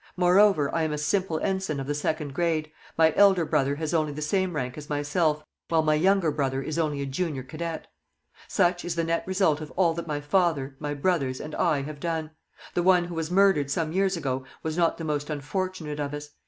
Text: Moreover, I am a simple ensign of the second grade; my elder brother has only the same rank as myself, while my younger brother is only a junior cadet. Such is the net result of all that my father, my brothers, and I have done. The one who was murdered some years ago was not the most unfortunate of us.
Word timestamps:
Moreover, 0.17 0.73
I 0.73 0.81
am 0.81 0.91
a 0.93 0.97
simple 0.97 1.39
ensign 1.41 1.79
of 1.79 1.85
the 1.85 1.93
second 1.93 2.33
grade; 2.33 2.71
my 2.97 3.13
elder 3.15 3.45
brother 3.45 3.75
has 3.75 3.93
only 3.93 4.11
the 4.11 4.21
same 4.23 4.55
rank 4.55 4.75
as 4.75 4.89
myself, 4.89 5.43
while 5.67 5.83
my 5.83 5.93
younger 5.93 6.31
brother 6.31 6.59
is 6.59 6.79
only 6.79 7.03
a 7.03 7.05
junior 7.05 7.43
cadet. 7.43 7.85
Such 8.47 8.83
is 8.83 8.95
the 8.95 9.03
net 9.03 9.21
result 9.27 9.61
of 9.61 9.69
all 9.77 9.93
that 9.93 10.07
my 10.07 10.19
father, 10.19 10.75
my 10.79 10.95
brothers, 10.95 11.39
and 11.39 11.53
I 11.53 11.83
have 11.83 11.99
done. 11.99 12.31
The 12.73 12.81
one 12.81 13.03
who 13.05 13.13
was 13.13 13.29
murdered 13.29 13.69
some 13.69 13.91
years 13.93 14.17
ago 14.17 14.43
was 14.63 14.75
not 14.75 14.97
the 14.97 15.03
most 15.03 15.29
unfortunate 15.29 15.99
of 15.99 16.15
us. 16.15 16.29